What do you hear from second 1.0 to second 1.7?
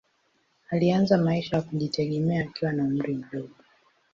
maisha ya